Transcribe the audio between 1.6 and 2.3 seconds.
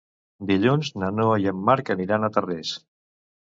Marc aniran